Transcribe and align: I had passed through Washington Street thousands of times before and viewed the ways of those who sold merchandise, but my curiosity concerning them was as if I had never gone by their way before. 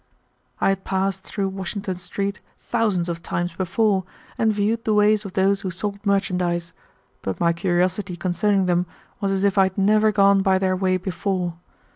I 0.59 0.69
had 0.69 0.83
passed 0.83 1.23
through 1.23 1.49
Washington 1.49 1.99
Street 1.99 2.39
thousands 2.57 3.07
of 3.07 3.21
times 3.21 3.53
before 3.53 4.03
and 4.35 4.51
viewed 4.51 4.83
the 4.83 4.95
ways 4.95 5.25
of 5.25 5.33
those 5.33 5.61
who 5.61 5.69
sold 5.69 6.03
merchandise, 6.07 6.73
but 7.21 7.39
my 7.39 7.53
curiosity 7.53 8.17
concerning 8.17 8.65
them 8.65 8.87
was 9.19 9.29
as 9.31 9.43
if 9.43 9.59
I 9.59 9.65
had 9.65 9.77
never 9.77 10.11
gone 10.11 10.41
by 10.41 10.57
their 10.57 10.75
way 10.75 10.97
before. 10.97 11.53